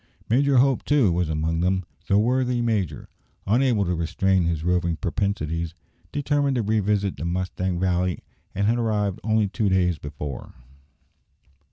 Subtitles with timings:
[0.29, 1.85] Major Hope, too, was among them.
[2.07, 3.07] The worthy major,
[3.45, 5.75] unable to restrain his roving propensities,
[6.11, 8.23] determined to revisit the Mustang Valley,
[8.55, 10.55] and had arrived only two days before.